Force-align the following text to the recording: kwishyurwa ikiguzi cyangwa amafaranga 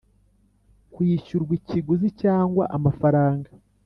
kwishyurwa 0.93 1.51
ikiguzi 1.59 2.07
cyangwa 2.21 2.63
amafaranga 2.77 3.49